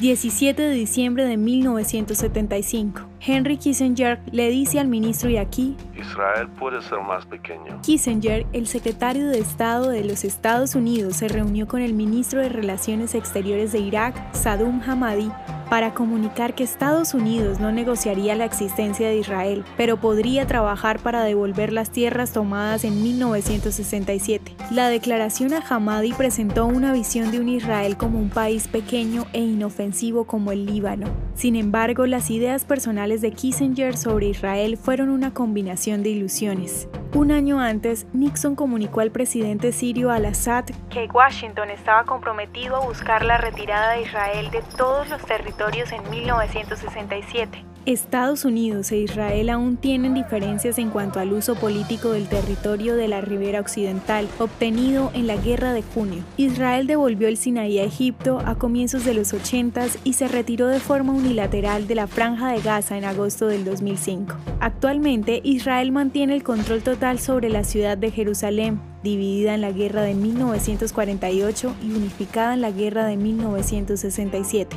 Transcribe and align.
17 0.00 0.60
de 0.60 0.72
diciembre 0.72 1.24
de 1.24 1.38
1975. 1.38 3.00
Henry 3.20 3.56
Kissinger 3.56 4.20
le 4.30 4.50
dice 4.50 4.78
al 4.78 4.88
ministro 4.88 5.30
iraquí, 5.30 5.74
Israel 5.98 6.48
puede 6.58 6.82
ser 6.82 7.00
más 7.00 7.24
pequeño. 7.24 7.80
Kissinger, 7.80 8.46
el 8.52 8.66
secretario 8.66 9.26
de 9.28 9.38
Estado 9.38 9.88
de 9.88 10.04
los 10.04 10.24
Estados 10.24 10.74
Unidos, 10.74 11.16
se 11.16 11.28
reunió 11.28 11.66
con 11.66 11.80
el 11.80 11.94
ministro 11.94 12.40
de 12.40 12.50
Relaciones 12.50 13.14
Exteriores 13.14 13.72
de 13.72 13.78
Irak, 13.78 14.34
Saddam 14.34 14.82
Hamadi, 14.86 15.30
para 15.68 15.94
comunicar 15.94 16.54
que 16.54 16.64
Estados 16.64 17.14
Unidos 17.14 17.60
no 17.60 17.72
negociaría 17.72 18.34
la 18.34 18.44
existencia 18.44 19.08
de 19.08 19.18
Israel, 19.18 19.64
pero 19.76 19.96
podría 19.96 20.46
trabajar 20.46 20.98
para 20.98 21.24
devolver 21.24 21.72
las 21.72 21.90
tierras 21.90 22.32
tomadas 22.32 22.84
en 22.84 23.02
1967. 23.02 24.54
La 24.70 24.88
declaración 24.88 25.54
a 25.54 25.62
Hamadi 25.68 26.12
presentó 26.12 26.66
una 26.66 26.92
visión 26.92 27.30
de 27.30 27.40
un 27.40 27.48
Israel 27.48 27.96
como 27.96 28.18
un 28.18 28.30
país 28.30 28.68
pequeño 28.68 29.26
e 29.32 29.40
inofensivo 29.40 30.24
como 30.24 30.52
el 30.52 30.66
Líbano. 30.66 31.06
Sin 31.34 31.56
embargo, 31.56 32.06
las 32.06 32.30
ideas 32.30 32.64
personales 32.64 33.20
de 33.20 33.32
Kissinger 33.32 33.96
sobre 33.96 34.28
Israel 34.28 34.76
fueron 34.76 35.10
una 35.10 35.34
combinación 35.34 36.02
de 36.02 36.10
ilusiones. 36.10 36.88
Un 37.16 37.32
año 37.32 37.60
antes, 37.60 38.06
Nixon 38.12 38.54
comunicó 38.54 39.00
al 39.00 39.10
presidente 39.10 39.72
sirio 39.72 40.10
al-Assad 40.10 40.66
que 40.90 41.06
Washington 41.06 41.70
estaba 41.70 42.04
comprometido 42.04 42.76
a 42.76 42.80
buscar 42.80 43.24
la 43.24 43.38
retirada 43.38 43.92
de 43.92 44.02
Israel 44.02 44.50
de 44.50 44.60
todos 44.76 45.08
los 45.08 45.24
territorios 45.24 45.92
en 45.92 46.10
1967. 46.10 47.64
Estados 47.86 48.44
Unidos 48.44 48.90
e 48.90 48.98
Israel 48.98 49.48
aún 49.48 49.76
tienen 49.76 50.12
diferencias 50.12 50.76
en 50.78 50.90
cuanto 50.90 51.20
al 51.20 51.32
uso 51.32 51.54
político 51.54 52.10
del 52.10 52.28
territorio 52.28 52.96
de 52.96 53.06
la 53.06 53.20
ribera 53.20 53.60
occidental, 53.60 54.26
obtenido 54.40 55.12
en 55.14 55.28
la 55.28 55.36
Guerra 55.36 55.72
de 55.72 55.82
Junio. 55.82 56.24
Israel 56.36 56.88
devolvió 56.88 57.28
el 57.28 57.36
Sinaí 57.36 57.78
a 57.78 57.84
Egipto 57.84 58.40
a 58.44 58.56
comienzos 58.56 59.04
de 59.04 59.14
los 59.14 59.32
80 59.32 59.86
y 60.02 60.14
se 60.14 60.26
retiró 60.26 60.66
de 60.66 60.80
forma 60.80 61.12
unilateral 61.12 61.86
de 61.86 61.94
la 61.94 62.08
Franja 62.08 62.50
de 62.50 62.60
Gaza 62.60 62.98
en 62.98 63.04
agosto 63.04 63.46
del 63.46 63.64
2005. 63.64 64.34
Actualmente, 64.58 65.40
Israel 65.44 65.92
mantiene 65.92 66.34
el 66.34 66.42
control 66.42 66.82
total 66.82 67.20
sobre 67.20 67.50
la 67.50 67.62
ciudad 67.62 67.96
de 67.96 68.10
Jerusalén, 68.10 68.80
dividida 69.04 69.54
en 69.54 69.60
la 69.60 69.70
Guerra 69.70 70.02
de 70.02 70.14
1948 70.14 71.76
y 71.84 71.92
unificada 71.92 72.54
en 72.54 72.62
la 72.62 72.72
Guerra 72.72 73.06
de 73.06 73.16
1967. 73.16 74.76